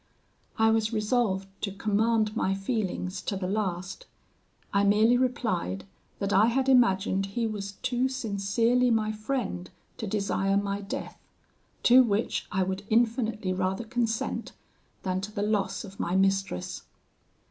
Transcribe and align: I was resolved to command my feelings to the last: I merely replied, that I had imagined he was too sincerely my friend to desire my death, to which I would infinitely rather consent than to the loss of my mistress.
I 0.57 0.71
was 0.71 0.91
resolved 0.91 1.47
to 1.61 1.71
command 1.71 2.35
my 2.35 2.55
feelings 2.55 3.21
to 3.21 3.37
the 3.37 3.45
last: 3.45 4.07
I 4.73 4.83
merely 4.83 5.15
replied, 5.15 5.85
that 6.17 6.33
I 6.33 6.47
had 6.47 6.67
imagined 6.67 7.27
he 7.27 7.45
was 7.45 7.73
too 7.83 8.09
sincerely 8.09 8.89
my 8.89 9.11
friend 9.11 9.69
to 9.97 10.07
desire 10.07 10.57
my 10.57 10.81
death, 10.81 11.21
to 11.83 12.01
which 12.01 12.47
I 12.51 12.63
would 12.63 12.81
infinitely 12.89 13.53
rather 13.53 13.83
consent 13.83 14.53
than 15.03 15.21
to 15.21 15.31
the 15.31 15.43
loss 15.43 15.83
of 15.83 15.99
my 15.99 16.15
mistress. 16.15 16.81